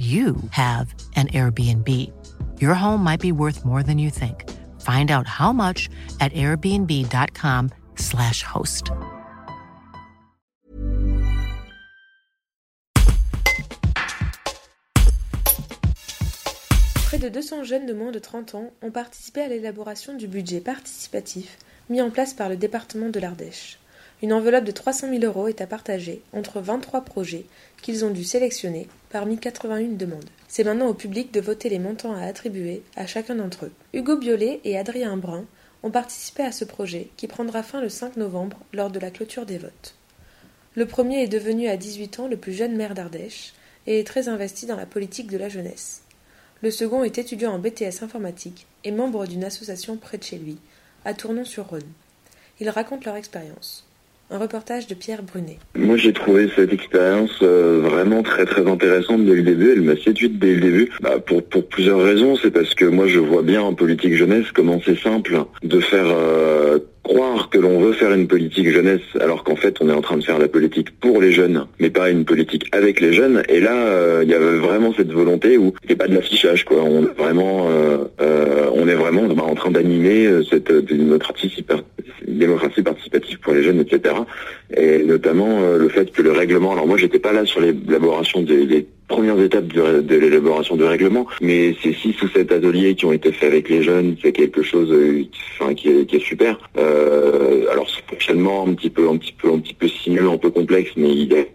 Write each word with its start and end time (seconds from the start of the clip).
you 0.00 0.36
have 0.52 0.94
an 1.14 1.26
Airbnb. 1.28 1.86
Your 2.58 2.72
home 2.72 3.04
might 3.04 3.20
be 3.20 3.32
worth 3.32 3.66
more 3.66 3.82
than 3.82 3.98
you 3.98 4.08
think. 4.08 4.48
Find 4.80 5.10
out 5.10 5.26
how 5.26 5.52
much 5.52 5.90
at 6.20 6.32
airbnb.com/slash 6.32 8.42
host. 8.42 8.92
Près 17.10 17.18
de 17.18 17.28
200 17.28 17.64
jeunes 17.64 17.86
de 17.86 17.92
moins 17.92 18.12
de 18.12 18.18
30 18.18 18.54
ans 18.54 18.70
ont 18.80 18.90
participé 18.90 19.42
à 19.42 19.48
l'élaboration 19.48 20.14
du 20.14 20.28
budget 20.28 20.60
participatif 20.60 21.58
mis 21.90 22.00
en 22.00 22.08
place 22.08 22.32
par 22.32 22.48
le 22.48 22.56
département 22.56 23.10
de 23.10 23.20
l'Ardèche. 23.20 23.78
Une 24.22 24.34
enveloppe 24.34 24.64
de 24.64 24.70
300 24.70 25.08
000 25.08 25.24
euros 25.24 25.48
est 25.48 25.62
à 25.62 25.66
partager 25.66 26.20
entre 26.34 26.60
23 26.60 27.02
projets 27.02 27.46
qu'ils 27.80 28.04
ont 28.04 28.10
dû 28.10 28.22
sélectionner 28.22 28.86
parmi 29.08 29.38
81 29.38 29.96
demandes. 29.96 30.28
C'est 30.46 30.64
maintenant 30.64 30.88
au 30.88 30.94
public 30.94 31.32
de 31.32 31.40
voter 31.40 31.70
les 31.70 31.78
montants 31.78 32.14
à 32.14 32.24
attribuer 32.24 32.82
à 32.96 33.06
chacun 33.06 33.36
d'entre 33.36 33.64
eux. 33.64 33.72
Hugo 33.94 34.18
Biolay 34.18 34.60
et 34.64 34.76
Adrien 34.76 35.16
Brun 35.16 35.46
ont 35.82 35.90
participé 35.90 36.42
à 36.42 36.52
ce 36.52 36.66
projet 36.66 37.08
qui 37.16 37.28
prendra 37.28 37.62
fin 37.62 37.80
le 37.80 37.88
5 37.88 38.18
novembre 38.18 38.58
lors 38.74 38.90
de 38.90 38.98
la 38.98 39.10
clôture 39.10 39.46
des 39.46 39.56
votes. 39.56 39.94
Le 40.74 40.84
premier 40.84 41.22
est 41.22 41.28
devenu 41.28 41.68
à 41.68 41.78
18 41.78 42.20
ans 42.20 42.28
le 42.28 42.36
plus 42.36 42.52
jeune 42.52 42.76
maire 42.76 42.94
d'Ardèche 42.94 43.54
et 43.86 44.00
est 44.00 44.06
très 44.06 44.28
investi 44.28 44.66
dans 44.66 44.76
la 44.76 44.86
politique 44.86 45.30
de 45.30 45.38
la 45.38 45.48
jeunesse. 45.48 46.02
Le 46.62 46.70
second 46.70 47.04
est 47.04 47.16
étudiant 47.16 47.54
en 47.54 47.58
BTS 47.58 48.02
informatique 48.02 48.66
et 48.84 48.90
membre 48.90 49.26
d'une 49.26 49.44
association 49.44 49.96
près 49.96 50.18
de 50.18 50.24
chez 50.24 50.36
lui, 50.36 50.58
à 51.06 51.14
Tournon-sur-Rhône. 51.14 51.90
Ils 52.60 52.68
racontent 52.68 53.06
leur 53.06 53.16
expérience. 53.16 53.86
Un 54.32 54.38
reportage 54.38 54.86
de 54.86 54.94
Pierre 54.94 55.24
Brunet. 55.24 55.58
Moi, 55.74 55.96
j'ai 55.96 56.12
trouvé 56.12 56.48
cette 56.54 56.72
expérience 56.72 57.36
euh, 57.42 57.80
vraiment 57.82 58.22
très 58.22 58.44
très 58.44 58.64
intéressante 58.64 59.24
dès 59.24 59.34
le 59.34 59.42
début. 59.42 59.72
Elle 59.72 59.82
m'a 59.82 59.96
séduite 59.96 60.38
dès 60.38 60.54
le 60.54 60.60
début. 60.60 60.88
Bah, 61.00 61.18
pour, 61.18 61.42
pour 61.42 61.66
plusieurs 61.66 62.00
raisons. 62.00 62.36
C'est 62.36 62.52
parce 62.52 62.74
que 62.76 62.84
moi, 62.84 63.08
je 63.08 63.18
vois 63.18 63.42
bien 63.42 63.60
en 63.60 63.74
politique 63.74 64.14
jeunesse 64.14 64.46
comment 64.54 64.80
c'est 64.84 65.00
simple 65.00 65.36
de 65.64 65.80
faire 65.80 66.06
euh, 66.06 66.78
croire 67.02 67.50
que 67.50 67.58
l'on 67.58 67.80
veut 67.80 67.92
faire 67.92 68.12
une 68.12 68.28
politique 68.28 68.70
jeunesse 68.70 69.00
alors 69.18 69.42
qu'en 69.42 69.56
fait 69.56 69.78
on 69.80 69.88
est 69.88 69.92
en 69.92 70.02
train 70.02 70.18
de 70.18 70.22
faire 70.22 70.38
la 70.38 70.48
politique 70.48 70.90
pour 71.00 71.20
les 71.20 71.32
jeunes 71.32 71.66
mais 71.80 71.88
pas 71.88 72.10
une 72.10 72.26
politique 72.26 72.66
avec 72.72 73.00
les 73.00 73.14
jeunes 73.14 73.42
et 73.48 73.58
là 73.58 73.74
euh, 73.74 74.20
il 74.22 74.28
y 74.28 74.34
avait 74.34 74.58
vraiment 74.58 74.92
cette 74.94 75.10
volonté 75.10 75.56
où 75.56 75.72
a 75.88 75.94
pas 75.96 76.08
de 76.08 76.14
l'affichage 76.14 76.64
quoi 76.66 76.82
on 76.82 77.04
est 77.04 77.18
vraiment 77.18 77.68
on 78.72 78.88
est 78.88 78.94
vraiment 78.94 79.22
bah, 79.24 79.42
en 79.42 79.54
train 79.54 79.70
d'animer 79.70 80.28
cette 80.48 80.72
démocratie, 80.72 81.52
démocratie 82.38 82.82
participative 82.82 83.38
pour 83.40 83.52
les 83.52 83.62
jeunes 83.62 83.80
etc 83.80 84.14
et 84.76 85.02
notamment 85.04 85.60
le 85.60 85.88
fait 85.88 86.10
que 86.10 86.22
le 86.22 86.32
règlement 86.32 86.72
alors 86.72 86.86
moi 86.86 86.96
j'étais 86.96 87.18
pas 87.18 87.32
là 87.32 87.44
sur 87.44 87.60
l'élaboration 87.60 88.42
des, 88.42 88.86
premières 89.10 89.40
étapes 89.40 89.66
de, 89.66 90.14
l'élaboration 90.16 90.76
du 90.76 90.84
règlement, 90.84 91.26
mais 91.42 91.74
ces 91.82 91.92
six 91.92 92.14
ou 92.22 92.28
sept 92.28 92.52
ateliers 92.52 92.94
qui 92.94 93.04
ont 93.04 93.12
été 93.12 93.32
faits 93.32 93.50
avec 93.52 93.68
les 93.68 93.82
jeunes, 93.82 94.16
c'est 94.22 94.32
quelque 94.32 94.62
chose 94.62 94.90
enfin, 95.58 95.74
qui, 95.74 95.88
est, 95.88 96.18
super. 96.20 96.58
Euh, 96.78 97.66
alors 97.72 97.90
ce 97.90 98.00
fonctionnement 98.08 98.66
un 98.66 98.74
petit 98.74 98.88
peu, 98.88 99.08
un 99.08 99.16
petit 99.16 99.32
peu, 99.32 99.52
un 99.52 99.58
petit 99.58 99.74
peu 99.74 99.88
sinueux, 99.88 100.28
un 100.28 100.38
peu 100.38 100.50
complexe, 100.50 100.92
mais 100.96 101.10
il 101.10 101.32
est 101.32 101.52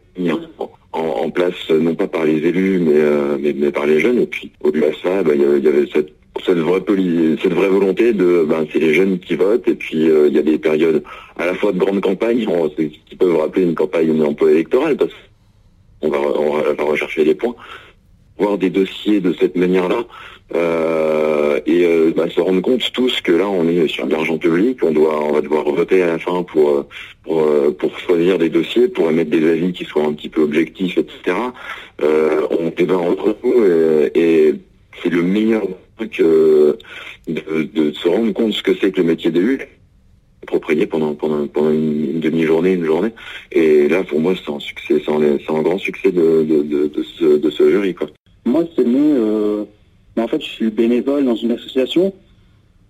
en, 0.91 1.29
place 1.29 1.69
non 1.69 1.95
pas 1.95 2.07
par 2.07 2.23
les 2.25 2.37
élus, 2.37 2.79
mais, 2.79 2.93
euh, 2.95 3.37
mais, 3.41 3.71
par 3.71 3.85
les 3.85 3.99
jeunes. 3.99 4.19
Et 4.21 4.27
puis 4.27 4.51
au-delà 4.61 4.89
de 4.89 4.95
ça, 5.01 5.23
bah, 5.23 5.33
il 5.33 5.63
y 5.63 5.67
avait 5.67 5.87
cette 5.93 6.11
cette 6.43 6.57
vraie, 6.57 7.69
volonté 7.69 8.13
de, 8.13 8.45
ben, 8.47 8.65
c'est 8.71 8.79
les 8.79 8.93
jeunes 8.93 9.19
qui 9.19 9.35
votent, 9.35 9.67
et 9.67 9.75
puis 9.75 10.09
euh, 10.09 10.27
il 10.27 10.35
y 10.35 10.39
a 10.39 10.41
des 10.41 10.57
périodes 10.57 11.03
à 11.37 11.45
la 11.45 11.55
fois 11.55 11.71
de 11.71 11.77
grande 11.77 12.01
campagne, 12.01 12.45
qui 12.77 13.15
peuvent 13.15 13.37
rappeler 13.37 13.63
une 13.63 13.75
campagne 13.75 14.21
un 14.21 14.33
peu 14.33 14.51
électorale, 14.51 14.97
parce 14.97 15.11
on 16.01 16.09
va, 16.09 16.19
on 16.19 16.73
va 16.73 16.83
rechercher 16.83 17.23
des 17.23 17.35
points, 17.35 17.55
voir 18.37 18.57
des 18.57 18.69
dossiers 18.69 19.21
de 19.21 19.33
cette 19.33 19.55
manière-là, 19.55 20.03
euh, 20.53 21.59
et 21.65 21.85
euh, 21.85 22.13
bah, 22.15 22.29
se 22.29 22.39
rendre 22.39 22.61
compte 22.61 22.91
tous 22.91 23.21
que 23.21 23.31
là 23.31 23.47
on 23.47 23.67
est 23.67 23.87
sur 23.87 24.05
de 24.05 24.11
l'argent 24.11 24.37
public, 24.37 24.77
on 24.83 24.91
doit, 24.91 25.23
on 25.23 25.31
va 25.31 25.41
devoir 25.41 25.63
voter 25.63 26.03
à 26.03 26.07
la 26.07 26.19
fin 26.19 26.43
pour 26.43 26.85
pour, 27.23 27.47
pour 27.79 27.99
choisir 27.99 28.37
des 28.37 28.49
dossiers, 28.49 28.87
pour 28.87 29.09
émettre 29.09 29.31
des 29.31 29.49
avis 29.49 29.73
qui 29.73 29.85
soient 29.85 30.03
un 30.03 30.13
petit 30.13 30.29
peu 30.29 30.41
objectifs, 30.41 30.97
etc. 30.99 31.35
on 32.03 32.71
débat 32.77 32.97
entre 32.97 33.35
nous 33.43 33.65
et, 34.13 34.53
c'est 35.03 35.09
le 35.09 35.21
meilleur 35.21 35.63
truc 35.97 36.21
de, 36.21 37.91
se 37.91 38.07
rendre 38.07 38.33
compte 38.33 38.53
ce 38.53 38.63
que 38.63 38.75
c'est 38.79 38.91
que 38.91 39.01
le 39.01 39.07
métier 39.07 39.31
d'élu 39.31 39.59
approprié 40.45 40.85
pendant, 40.85 41.15
pendant, 41.15 41.47
pendant 41.47 41.71
une, 41.71 42.19
demi-journée, 42.19 42.73
une 42.73 42.85
journée. 42.85 43.11
Et 43.51 43.87
là, 43.87 44.03
pour 44.03 44.19
moi, 44.19 44.33
c'est 44.35 44.51
un 44.51 44.59
succès, 44.59 45.01
c'est 45.03 45.11
un, 45.11 45.61
grand 45.61 45.77
succès 45.79 46.11
de, 46.11 46.43
de, 46.43 47.49
ce, 47.51 47.69
jury. 47.71 47.95
Quoi. 47.95 48.07
Moi, 48.45 48.63
c'est 48.75 48.85
né, 48.85 48.99
euh, 48.99 49.65
en 50.17 50.27
fait, 50.27 50.41
je 50.41 50.47
suis 50.47 50.69
bénévole 50.69 51.25
dans 51.25 51.35
une 51.35 51.51
association 51.51 52.13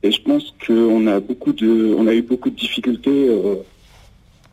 et 0.04 0.12
je 0.12 0.22
pense 0.22 0.54
qu'on 0.66 1.08
a 1.08 1.20
beaucoup 1.20 1.54
de, 1.54 1.96
on 1.98 2.08
a 2.08 2.14
eu 2.14 2.22
beaucoup 2.22 2.50
de 2.50 2.56
difficultés 2.56 3.30
euh, 3.30 3.56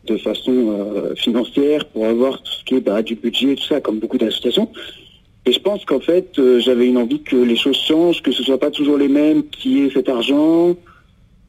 de 0.07 0.17
façon 0.17 0.51
euh, 0.51 1.15
financière 1.15 1.85
pour 1.85 2.05
avoir 2.05 2.41
tout 2.41 2.51
ce 2.51 2.63
qui 2.63 2.75
est 2.75 2.81
bah, 2.81 3.01
du 3.01 3.15
budget 3.15 3.51
et 3.51 3.55
tout 3.55 3.65
ça, 3.65 3.81
comme 3.81 3.99
beaucoup 3.99 4.17
d'associations. 4.17 4.69
Et 5.45 5.51
je 5.51 5.59
pense 5.59 5.83
qu'en 5.83 5.99
fait, 5.99 6.39
euh, 6.39 6.59
j'avais 6.59 6.87
une 6.87 6.97
envie 6.97 7.21
que 7.21 7.35
les 7.35 7.57
choses 7.57 7.77
changent, 7.77 8.21
que 8.21 8.31
ce 8.31 8.43
soit 8.43 8.59
pas 8.59 8.71
toujours 8.71 8.97
les 8.97 9.09
mêmes 9.09 9.45
qui 9.47 9.79
aient 9.79 9.89
cet 9.89 10.07
argent, 10.07 10.75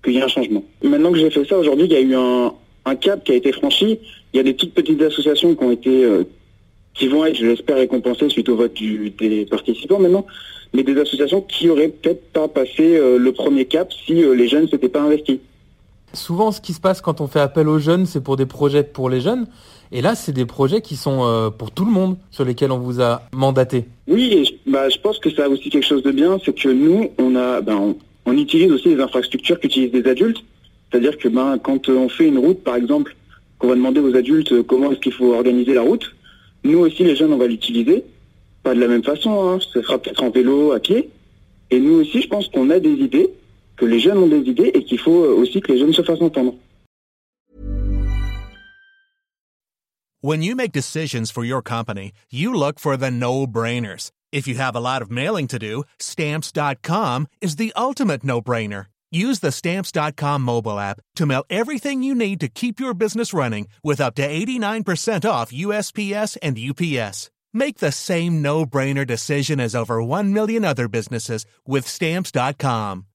qu'il 0.02 0.14
y 0.14 0.18
ait 0.18 0.22
un 0.22 0.28
changement. 0.28 0.64
Maintenant 0.82 1.12
que 1.12 1.18
j'ai 1.18 1.30
fait 1.30 1.44
ça, 1.44 1.56
aujourd'hui, 1.56 1.86
il 1.86 1.92
y 1.92 1.96
a 1.96 2.00
eu 2.00 2.14
un, 2.14 2.52
cap 2.96 3.24
qui 3.24 3.32
a 3.32 3.36
été 3.36 3.52
franchi. 3.52 3.98
Il 4.32 4.36
y 4.36 4.40
a 4.40 4.42
des 4.42 4.54
toutes 4.54 4.74
petites 4.74 5.00
associations 5.00 5.54
qui 5.54 5.64
ont 5.64 5.70
été, 5.70 6.04
euh, 6.04 6.24
qui 6.92 7.06
vont 7.06 7.24
être, 7.24 7.36
je 7.36 7.46
l'espère, 7.46 7.76
récompensées 7.76 8.28
suite 8.28 8.48
au 8.48 8.56
vote 8.56 8.74
des 8.74 9.46
participants 9.48 10.00
maintenant, 10.00 10.26
mais 10.72 10.82
des 10.82 10.98
associations 11.00 11.40
qui 11.40 11.68
auraient 11.68 11.88
peut-être 11.88 12.24
pas 12.32 12.48
passé 12.48 12.96
euh, 12.96 13.16
le 13.16 13.32
premier 13.32 13.64
cap 13.64 13.92
si 13.92 14.14
les 14.14 14.48
jeunes 14.48 14.68
s'étaient 14.68 14.88
pas 14.88 15.02
investis. 15.02 15.38
Souvent, 16.14 16.52
ce 16.52 16.60
qui 16.60 16.72
se 16.72 16.80
passe 16.80 17.00
quand 17.00 17.20
on 17.20 17.26
fait 17.26 17.40
appel 17.40 17.68
aux 17.68 17.78
jeunes, 17.78 18.06
c'est 18.06 18.22
pour 18.22 18.36
des 18.36 18.46
projets 18.46 18.82
pour 18.82 19.10
les 19.10 19.20
jeunes. 19.20 19.46
Et 19.92 20.00
là, 20.00 20.14
c'est 20.14 20.32
des 20.32 20.46
projets 20.46 20.80
qui 20.80 20.96
sont 20.96 21.52
pour 21.56 21.70
tout 21.70 21.84
le 21.84 21.92
monde, 21.92 22.16
sur 22.30 22.44
lesquels 22.44 22.72
on 22.72 22.78
vous 22.78 23.00
a 23.00 23.22
mandaté. 23.32 23.84
Oui, 24.08 24.58
bah, 24.66 24.88
je 24.88 24.98
pense 24.98 25.18
que 25.18 25.30
ça 25.30 25.44
a 25.44 25.48
aussi 25.48 25.70
quelque 25.70 25.86
chose 25.86 26.02
de 26.02 26.10
bien, 26.10 26.38
c'est 26.44 26.54
que 26.54 26.68
nous, 26.68 27.10
on 27.18 27.36
a, 27.36 27.60
ben, 27.60 27.94
on 28.26 28.36
utilise 28.36 28.72
aussi 28.72 28.88
les 28.88 29.00
infrastructures 29.00 29.60
qu'utilisent 29.60 29.92
des 29.92 30.08
adultes. 30.08 30.42
C'est-à-dire 30.90 31.18
que 31.18 31.28
ben, 31.28 31.58
quand 31.58 31.88
on 31.88 32.08
fait 32.08 32.28
une 32.28 32.38
route, 32.38 32.62
par 32.62 32.76
exemple, 32.76 33.16
qu'on 33.58 33.68
va 33.68 33.74
demander 33.74 34.00
aux 34.00 34.14
adultes 34.14 34.52
euh, 34.52 34.62
comment 34.62 34.92
est-ce 34.92 35.00
qu'il 35.00 35.12
faut 35.12 35.34
organiser 35.34 35.74
la 35.74 35.82
route, 35.82 36.14
nous 36.62 36.78
aussi, 36.78 37.04
les 37.04 37.16
jeunes, 37.16 37.32
on 37.32 37.36
va 37.36 37.46
l'utiliser. 37.46 38.04
Pas 38.62 38.74
de 38.74 38.80
la 38.80 38.88
même 38.88 39.02
façon, 39.02 39.48
hein. 39.48 39.58
ce 39.60 39.82
sera 39.82 39.98
peut-être 39.98 40.22
en 40.22 40.30
vélo, 40.30 40.72
à 40.72 40.80
pied. 40.80 41.10
Et 41.70 41.80
nous 41.80 42.00
aussi, 42.00 42.22
je 42.22 42.28
pense 42.28 42.48
qu'on 42.48 42.70
a 42.70 42.78
des 42.78 42.92
idées, 42.92 43.30
que 43.76 43.84
les 43.84 44.00
jeunes 44.00 44.18
ont 44.18 44.28
des 44.28 44.48
idées 44.48 44.70
et 44.74 44.84
qu'il 44.84 44.98
faut 44.98 45.24
euh, 45.24 45.34
aussi 45.34 45.60
que 45.60 45.72
les 45.72 45.78
jeunes 45.78 45.92
se 45.92 46.02
fassent 46.02 46.22
entendre. 46.22 46.54
When 50.20 50.42
you 50.42 50.56
make 50.56 50.72
decisions 50.72 51.30
for 51.30 51.44
your 51.44 51.60
company, 51.60 52.12
you 52.30 52.54
look 52.54 52.78
for 52.78 52.96
the 52.96 53.10
no-brainers. 53.10 54.10
If 54.32 54.48
you 54.48 54.54
have 54.54 54.74
a 54.74 54.80
lot 54.80 55.02
of 55.02 55.10
mailing 55.10 55.46
to 55.48 55.58
do, 55.58 55.84
stamps.com 55.98 57.26
is 57.42 57.56
the 57.56 57.74
ultimate 57.76 58.24
no-brainer. 58.24 58.86
Use 59.12 59.40
the 59.40 59.52
stamps.com 59.52 60.42
mobile 60.42 60.80
app 60.80 60.98
to 61.16 61.26
mail 61.26 61.44
everything 61.48 62.02
you 62.02 62.14
need 62.14 62.40
to 62.40 62.48
keep 62.48 62.80
your 62.80 62.94
business 62.94 63.32
running 63.32 63.68
with 63.84 64.00
up 64.00 64.14
to 64.16 64.26
89% 64.26 65.28
off 65.28 65.52
USPS 65.52 66.36
and 66.42 66.58
UPS. 66.58 67.30
Make 67.52 67.78
the 67.78 67.92
same 67.92 68.42
no-brainer 68.42 69.06
decision 69.06 69.60
as 69.60 69.76
over 69.76 70.02
1 70.02 70.32
million 70.32 70.64
other 70.64 70.88
businesses 70.88 71.46
with 71.64 71.86
stamps.com. 71.86 73.06